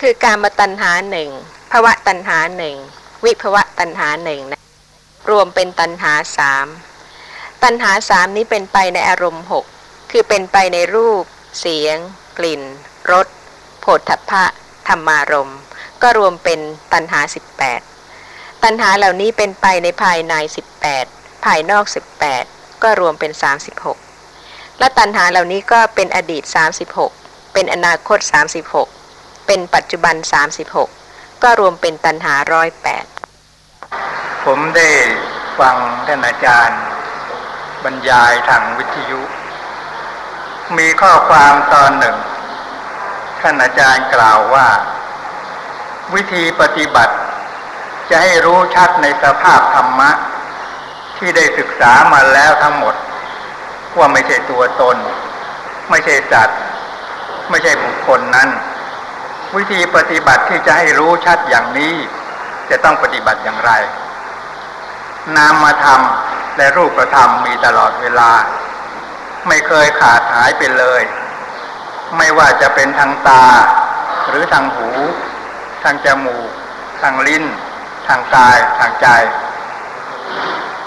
[0.00, 1.30] คือการมาตัณหาหนึ่ง
[1.72, 2.76] ภวะตัณหาหนึ่ง
[3.24, 4.60] วิภวะตัณหาหนึ่งนะ
[5.30, 6.66] รวมเป็นตัณหาสาม
[7.64, 9.64] ตัณหาสามนี้เป็นไปในอารมณ์หก
[10.10, 11.24] คือเป็นไปในรูป
[11.60, 11.96] เสียง
[12.38, 12.62] กลิ่น
[13.12, 13.26] รส
[13.80, 14.44] โผฏฐัพพะ
[14.88, 15.58] ธรรมารมณ์
[16.02, 16.60] ก็รวมเป็น
[16.92, 17.80] ตัณหาสิบแปด
[18.64, 21.04] ตัณหาเหล่านี้เป็นไปในภายในสิบแปด
[21.44, 22.44] ภายนอกสิบแปด
[22.82, 23.98] ก็รวมเป็นสามสิบหก
[24.78, 26.42] และตัณหาเหล่านี้ก็เป็นอดีต
[26.98, 28.18] 36 เป็นอนาคต
[28.84, 30.16] 36 เป็นปัจจุบัน
[30.80, 33.06] 36 ก็รวมเป็นตันหาร้อยแปด
[34.44, 34.88] ผมได้
[35.58, 36.80] ฟังท่านอาจารย์
[37.84, 39.20] บรรยายทางวิทยุ
[40.78, 42.16] มีข้อความตอนหนึ่ง
[43.40, 44.68] ท่านอาจารย์กล่าวว่า
[46.14, 47.14] วิธีปฏิบัติ
[48.10, 50.10] จะให้รู้ชัดในสภาพธรรมะ
[51.18, 52.94] ที่ได้ศึกษามาแล้วทั้งหมด
[53.98, 54.96] ว่าไม่ใช่ตัวตน
[55.90, 56.60] ไม่ใช่สัตว์
[57.50, 58.48] ไม่ใช่บุคคลนั้น
[59.56, 61.94] วิธีปฏิบัติที่จะให้รู้ชัดอย่างนี้
[62.70, 63.72] จะต้องปฏิบัติอย่างไร
[65.36, 66.00] นามธรรม
[66.60, 68.30] และรูปธรรมมีตลอดเวลา
[69.48, 71.02] ไม่เคยขาดหายไปเลย
[72.16, 73.44] ไม่ว่าจะเป็นทางตา
[74.28, 74.90] หรือทางหู
[75.82, 76.48] ทางจมูก
[77.02, 77.44] ทางลิ้น
[78.08, 79.06] ทางกาย ทางใจ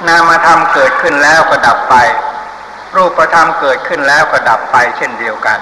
[0.08, 1.96] นามธรรมเกิดขึ้นแล้วก็ดับไป
[2.96, 5.60] รูปธรรมเกิดขึ้นแล้วก็ดับไปเช่นเดียวกัน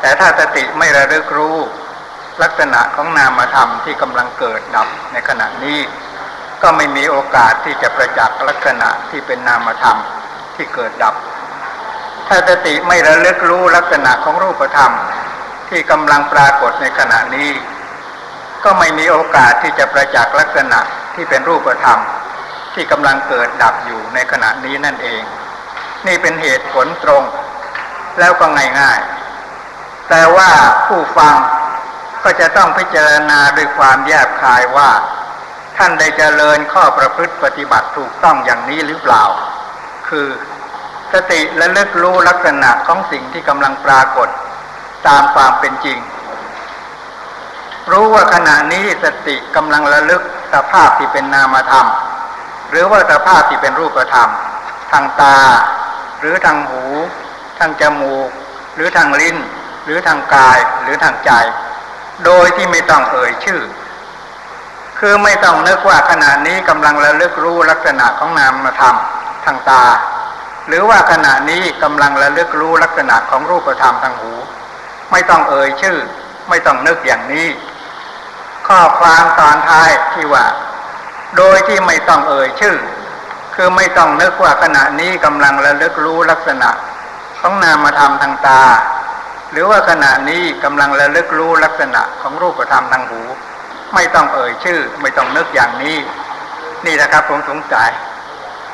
[0.00, 1.56] แต่ถ้าสติไม่ระลึกรู้
[2.42, 5.78] ลักษณะของนามธรรมที่กำลังเกิดดับในขณะนี้
[6.62, 9.98] ก็ไม่มีโอกาสที่จะประจักษ์ลักษณะที่เป็นนามธรรม
[10.56, 11.14] ที่เกิดดับ
[12.28, 14.92] ถ้าสติไม่ระลึกรู้ลักษณะของรูปธรรม
[15.68, 17.50] ที่กำลังปรากฏในขณะนี้
[18.64, 20.80] ก็ไม่มีโอกาสที่จะประจักษ์ลักษณะ
[21.14, 22.00] ที่เป็นรูปธรรม
[22.74, 25.22] ที่กำลังเกิดดับอยู่ในขณะนี้นั่นเอง
[26.06, 27.22] นี่เป็นเหตุผลตรง
[28.18, 28.46] แล้วก็
[28.80, 30.50] ง่ายๆแต่ว่า
[30.86, 31.34] ผู้ฟัง
[32.24, 34.90] ก็จะต้องพิจารณาด้วยความแยบคายว่า
[35.76, 39.22] ท่านได้เจริญข้อประพฤติปฏิบัติถูกต้องอย่างนี้หรือเปล่า
[40.08, 40.28] คือ
[41.12, 44.28] สติและลึกรู้ลักษณะของสิ่งที่กำลังปรากฏ
[45.06, 45.98] ตามความเป็นจริง
[47.90, 51.86] รู้ว่าขณะนี้สติกำลังระลึกสภาพที่เป็นนามธรรม
[52.70, 54.30] หรือว่าสภาพที่เป็นรูปธรรม
[54.92, 55.38] ทางตา
[56.20, 56.84] หรือทางหู
[57.58, 58.28] ทางจมูก
[58.74, 59.36] หรือทางลิ้น
[59.84, 61.30] หรือทางกายหรือทางใจ
[62.24, 63.60] โดยที่ไม่ต้องเอ่ยชื่อ
[64.98, 68.96] คือไม่ต้องนึกว่าขณะนี้กำลังระลึกรู้ลักษณะของนามธรรม
[69.44, 69.84] ทางตา
[70.68, 74.32] หรือว่าขณะนี้กำลังระลึกรู้ลักษณะของรูปธรรมทางหู
[75.12, 75.98] ไม่ต้องเอ่ยชื่อ
[76.48, 77.46] ไม่ต้องนึกอย่างนี้
[78.68, 80.44] ข้อความตอนท้ายที่ว่า
[81.36, 82.76] โดยที่ไม่ต้องเอ่ยชื่อ
[83.54, 86.70] คือไม่ต้องนึกว่าขณะนี้กำลังระลึกรู้ลักษณะ
[87.40, 88.62] ของนามธรรมทางตา
[89.52, 93.22] หรือว่าขณะนี้กำลังระลึกรู้ลักษณะของรูปธรรมทางหู
[93.94, 95.96] ไม่ต้องเอ่ยชื่อ ไม่ต้องนึกอย่างนี้
[96.86, 97.90] นี่นะครับผมสงสัย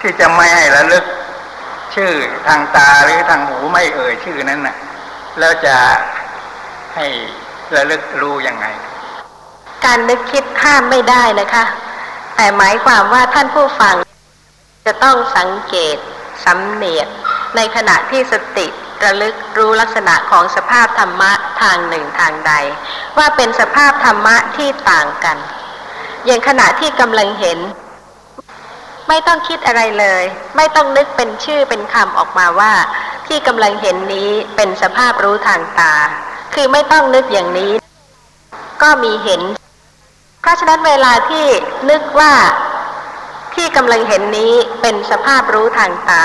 [0.01, 1.05] ที่จะไม่ให้ระลึก
[1.94, 2.12] ชื่อ
[2.48, 4.77] ทางตาหรือทางหูไม่เอ่ยชื่อนั้นน่ะ
[5.38, 5.77] แล้วจะ
[6.94, 7.07] ให้
[7.75, 8.66] ระลึกรู้ยังไง
[9.85, 11.64] การนึกคิดห้ามไม่ได้นะคะ
[12.37, 13.94] แต่หมายความว่าท่านผู้ฟัง
[14.87, 15.96] จะต้องสังเกต
[16.44, 17.09] สำเนียก
[17.57, 18.66] ในขณะที่สติ
[19.05, 22.53] ระลึกรู้ลักษณะของสภาพธรรมะทางหนึ่งทางใด
[23.19, 25.37] ว่าเป็นสภาพธรรมะที่ต่างกัน
[26.27, 27.59] อย่างขณะที่กำลังเห็น
[29.09, 30.25] ไม่ต้องคิดอะไรเลย
[30.57, 32.73] ไม่ต้องนึกเป็นชื่อเป็นคำออกมาว่า
[33.27, 35.95] ที่กำลังเห็นนี้เป็นสภาพรู้ทางตา
[36.55, 37.73] คือไม่ต้องนึกอย่างนี้
[38.83, 39.43] ก็มีเห็น
[40.41, 41.47] เพราะฉะนั้นเวลาที่
[41.91, 42.33] นึกว่า
[43.55, 46.25] ที่กำลังเห็นนี้เป็นสภาพรู้ทางตา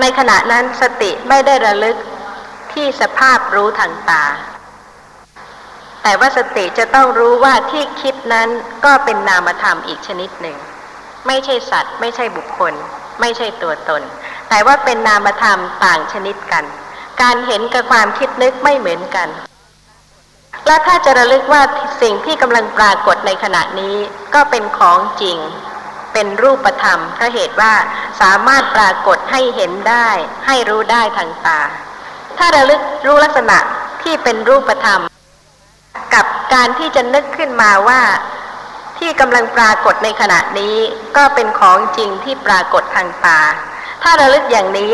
[0.00, 1.96] ในขณะนั้นสติไม่ได้ระลึก
[2.76, 4.24] ที่สภาพรู้ทางตา
[6.02, 8.48] แต่ว่าสติจะต้องรู้ว่าที่คิดนั้น
[8.84, 10.56] ก็เป็นนามธรรมอีกชนิดหนึ่ง
[11.26, 12.72] ไม่ใช่สัตว์ ไม่ใช่บุคคล
[13.20, 14.02] ไม่ใช่ตัวตน
[14.48, 16.64] แต่ว่าเป็นนามธรรมต่างชนิดกัน
[17.22, 19.28] การเห็นกับความคิดนึกไม่เหมือนกัน
[20.66, 21.62] และถ้าจะระลึกว่า
[22.02, 23.96] สิ่งที่กำลังปรากฏในขณะนี้
[24.34, 25.38] ก็เป็นของจริง
[26.12, 27.74] เป็นรูปธรรมเพราะเหตุว่า
[28.20, 30.08] สามารถปรากฏให้เห็นได้
[30.46, 31.60] ให้รู้ได้ทางตา
[32.38, 33.58] ถ้าระลึกรู้ลักษณะ
[34.02, 35.00] ที่เป็นรูปธรรม
[36.14, 38.00] กับการที่จะนึกขึ้นมาว่า
[38.98, 40.76] ที่กำลังปรากฏในขณะนี้
[41.16, 43.40] ก็เป็นของจริงที่ปรากฏทางตา
[44.02, 44.90] ถ้าระลึกอย่างนี้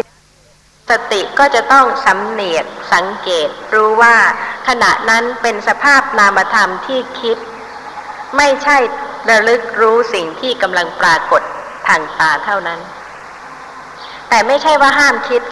[0.90, 4.16] สติก็จะต้องสำเนียกสังเกต รู้ว่า
[4.68, 7.36] ขณะนั้นเป็นสภาพนามธรรมที่คิด
[8.36, 8.76] ไม่ใช่
[9.30, 11.42] ระลึกรู้สิ่งที่กำลังปรากฏ
[11.88, 12.80] ทางตาเท่านั้น
[14.28, 15.42] แต่ไม่ใช่ว่าห้ามคิด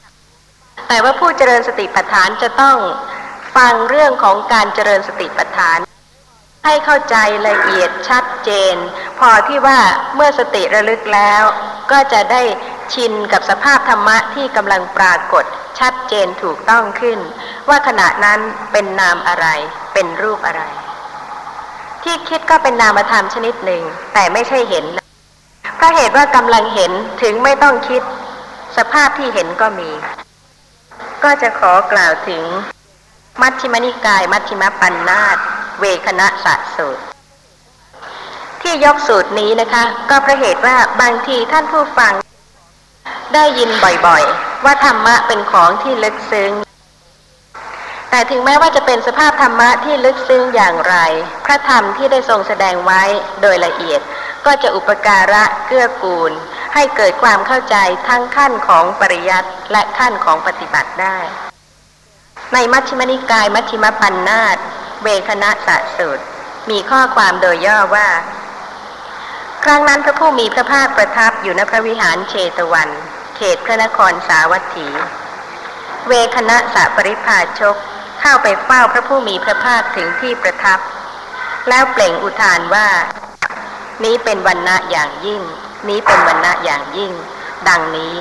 [0.92, 2.78] แต่ว่าผู้เจริญสติปัฏฐานจะต้อง
[3.56, 5.78] ฟังเรื่องของการเจริญสติปัฏฐาน
[6.64, 7.16] ให้เข้าใจ
[7.48, 8.76] ละเอียดชัดเจน
[9.18, 9.78] พอที่ว่า
[10.14, 11.42] เมื่อสติระลึกแล้ว
[11.92, 12.42] ก็จะได้
[12.94, 15.44] ชินกับสภาพธรรมะที่กำลังปรากฏ
[15.80, 17.18] ชัดเจนถูกต้องขึ้น
[17.68, 18.40] ว่าขณะนั้น
[18.72, 19.46] เป็นนามอะไร
[19.94, 20.62] เป็นรูปอะไร
[22.02, 23.82] ที่คิดก็เป็นนามธรรมชนิดหนึ่ง
[24.14, 24.84] แต่ไม่ใช่เห็น
[25.76, 28.02] เพราะเหตุว่ากำลังเห็นถึงไม่ต้องคิด
[28.76, 29.90] สภาพที่เห็นก็มี
[31.24, 32.44] ก็จะขอกล่าวถึง
[33.40, 35.36] มัชฌิมนิกาย มัชฌิมปัญนาต
[35.80, 37.02] เวคณะสัสูตร
[38.62, 42.12] ที่ยกสูตรนี้นะคะ ก็เพราะเหตุว่าบางทีท่านผู้ฟัง
[43.34, 43.70] ได้ยิน
[44.06, 46.52] บ่อยๆ ว่าธรรมะเป็นของที่ลึกซึ้ง
[48.10, 50.96] แต่ถึงแม้ว่าจะเป็นสภาพธรรมะที่ลึกซึ้งอย่างไร
[51.44, 53.02] พระธรรมที่ได้ทรงแสดงไว้
[53.42, 54.00] โดยละเอียด
[54.46, 56.32] ก็จะอุปการะเกื้อกูล
[56.74, 57.76] ให้เกิดความเข้าใจ
[58.08, 61.18] ทั้งขั้นของปริยัติ และขั้นของปฏิบัติได้
[62.52, 64.56] ในมัชฌิมนิกายมัชฌิมปัญนาต
[65.02, 66.24] เวคณะสะสูตร
[66.70, 68.08] มีข้อความโดยย่อว่า
[69.64, 72.88] ครั้งนั้นพระผู้มีพระภาคประทับอยู่ณพระวิหารเชตวัน
[73.36, 74.88] เขตพระนครสาวัตถี
[76.08, 77.76] เวคณะสะปริพาชก
[78.20, 80.78] เข้าไปเฝ้าพระผู้มีพระภาคถึงที่ประทับ
[81.68, 82.88] แล้วเปล่งอุทานว่า
[84.04, 85.42] นี้เป็นวันณะอย่างยิ่ง
[85.88, 87.12] นี้เป็นวันณะอย่างยิ่ง
[87.68, 88.14] ดังนี้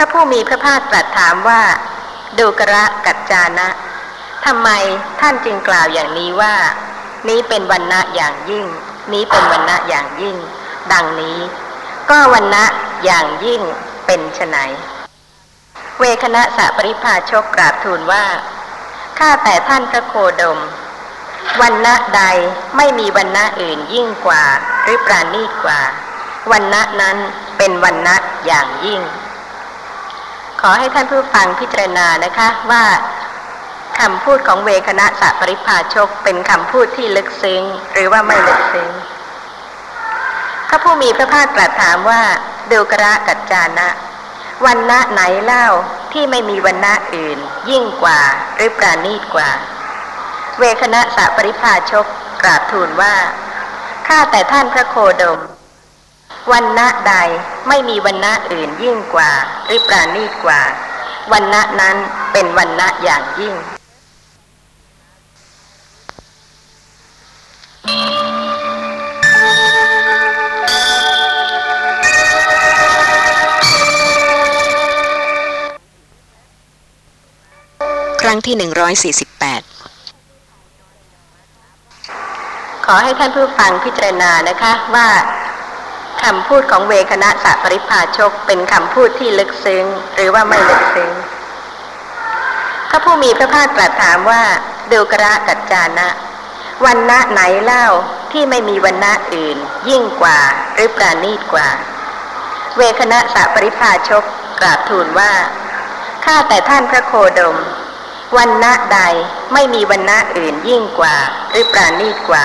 [0.00, 1.62] พระผู้มีพระภาคตรัสถามว่า
[2.38, 3.68] ดูกระกัจจานะ
[4.46, 4.68] ทำไม
[5.20, 6.54] ท่านจึงกล่าวอย่างนี้ว่า
[7.28, 8.66] นี้เป็นวันณะอย่างยิ่ง
[9.12, 10.36] นี้เป็นวันณะอย่างยิ่ง
[10.92, 11.38] ดังนี้
[12.10, 12.64] ก็วันณะ
[13.04, 13.62] อย่างยิ่ง
[14.06, 14.56] เป็นไฉน
[15.98, 18.24] เวคณะสะปริพาชกกราบทูลว่า
[19.18, 20.58] ข้าแต่ท่านพระโคดม
[21.60, 22.22] วันณะใด
[22.76, 24.44] ไม่มีวันณะอื่นยิ่งกว่า
[24.82, 25.80] หรือปราณีกว่า
[26.50, 27.16] วันณะนั้น
[27.58, 29.02] เป็นวันณะอย่างยิ่ง
[30.60, 32.84] ขอให้ท่านผู้ฟังพิจารณานะคะว่า
[33.98, 37.62] คำพูดของเวคณะสะปริพาชกเป็นคำพูดที่ลึกซึ้ง
[37.94, 38.90] หรือว่าไม่ลึกซึ้ง
[40.68, 42.22] พระผู้มีพระภาคตรัสถามว่า
[42.70, 43.88] ดูกระกัจจานะ
[44.66, 45.66] วันณะไหนเล่า
[46.12, 47.38] ที่ไม่มีวันณะอื่น
[47.70, 48.20] ยิ่งกว่า
[48.56, 49.50] หรือปราณีตกว่า
[50.58, 52.06] เวคณะสะปริพาชก
[52.42, 53.14] กราบทูลว่า
[54.06, 55.40] ข้าแต่ท่านพระโคดม
[56.52, 57.14] วันณะใด
[57.68, 59.30] ไม่มีวันณะอื่นยิ่งกว่า
[59.64, 60.60] หรือปราณีตกว่า
[61.32, 61.96] วันณะนั้น
[62.32, 63.54] เป็นวันณะอย่างยิ่ง
[78.22, 78.54] ครั้งที่
[79.12, 79.62] 148
[82.86, 85.08] ขอให้ท่านผู้ฟังพิจารณานะคะว่า
[86.24, 91.10] คำพูดของเวคณะสะปริพาชกเป็นคำพูดที่ลึกซึ้ง หรือว่าไม่ลึกซึ้ง
[92.90, 94.42] พระผู้มีพระภาคตรัสถามว่า
[94.92, 96.08] ดูกระกัจจานะ
[96.84, 97.86] วันณะไหนเล่า
[98.32, 99.56] ที่ไม่มีวันณะอื่น
[99.88, 100.38] ยิ่งกว่า
[100.74, 101.68] หรือปราณีตกว่า
[102.76, 104.24] เวคณะสะปริพาชก
[104.60, 105.32] กราบทูลว่า
[106.24, 107.56] ข้าแต่ท่านพระโคดม
[108.36, 109.00] วันณะใด
[109.52, 111.16] ไม่มีวันณะอื่นยิ่งกว่า
[111.50, 112.44] หรือปราณีตกว่า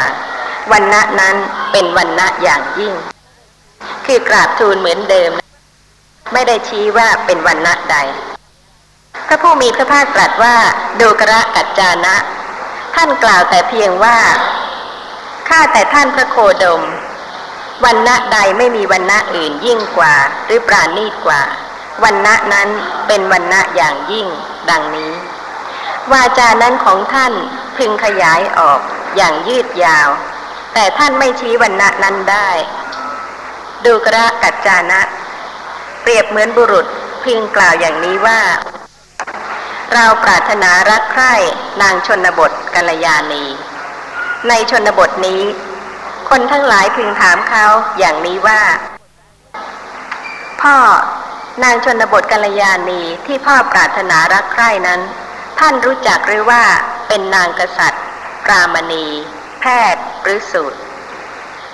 [0.71, 1.35] วันณะนั้น
[1.71, 2.93] เป็นวันณะอย่างยิ่ง
[4.05, 5.31] คือกราบทูลเหมือนเดิม
[6.33, 7.97] ไม่ได้ชี้ว่าเป็นวันณะใด
[9.27, 10.55] พระผู้มีพระภาคตรัสว่า
[10.99, 12.15] ดูกระกัจจานะ
[12.95, 14.17] ท่านกล่าวแต่เพียงว่า
[15.49, 16.83] ข้าแต่ท่านพระโคดม
[17.85, 20.15] วันณะใดไม่มีวันณะอื่นยิ่งกว่า
[20.45, 21.41] หรือปราณีตกว่า
[22.03, 22.69] วันณะนั้น
[23.07, 24.27] เป็นวันณะอย่างยิ่ง
[24.69, 25.11] ดังนี้
[26.11, 27.33] วาจานั้นของท่าน
[27.77, 28.79] พึงขยายออก
[29.15, 30.09] อย่างยืดยาว
[30.73, 32.49] แต่ท่านไม่ชี้วันณะนั้นได้
[33.85, 35.01] ดูกระกัจจานะ
[36.01, 36.85] เปรียบเหมือนบุรุษ
[37.23, 38.39] พึงกล่าวอย่างนี้ว่า
[39.93, 41.33] เราปรารถนารักใคร่
[41.81, 43.43] นางชนบทกัลยาณี
[44.47, 45.41] ในชนบทนี้
[46.29, 47.65] คนทั้งหลายพึงถามเขา
[47.99, 48.61] อย่างนี้ว่า
[50.61, 50.75] พ่อ
[51.63, 55.01] นางชนบทกัลยาณีที่พ่อปรารถนารักใคร่นั้น
[55.59, 56.63] ท่านรู้จักหรือว่า
[57.07, 58.03] เป็นนางกษัตริย์
[58.45, 59.05] ปรามณี
[59.59, 60.79] แพทย์หรือสูตร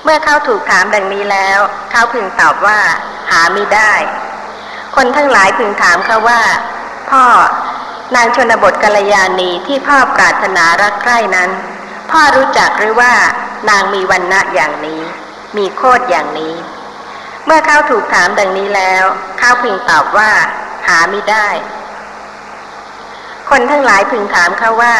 [0.04, 1.60] เมื่อเขาถูกถามดังนี้แล้ว
[1.92, 2.80] เขาพึงตอบว่า
[3.32, 3.94] หาไม่ได้
[4.96, 6.42] คนทั้งหลายพึงถามเขาว่า
[7.10, 7.24] พ่อ
[8.16, 11.50] นางชนบทกัลยาณีที่พ่อปรารถนารักใคร่นั้น
[12.12, 13.14] พ่อรู้จักหรือว่า
[13.70, 15.02] นางมีวันณะอย่างนี้
[15.58, 16.56] มีโคดอย่างนี้
[17.46, 19.04] เมื่อเขาถูกถามดังนี้แล้ว
[19.40, 20.32] เขาพึงตอบว่า
[20.88, 21.48] หาไม่ได้
[23.50, 24.96] คนทั้งหลายพึงถามเขาว่า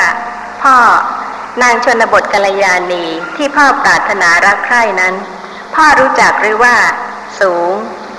[0.62, 0.76] พ่อ
[1.62, 3.04] นางชนบทกัลยาณี
[3.36, 5.16] ที่พ่อปรารถนารักใคร่นั้น
[5.76, 6.76] พ่อรู้จักหรือว่า
[7.40, 7.74] สูง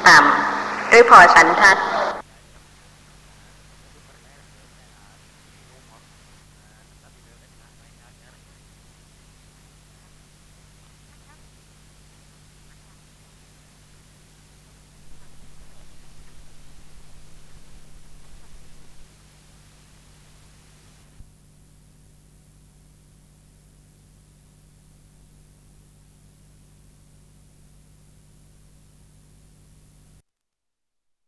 [0.08, 1.76] ต่ำ หรือพอสันทัด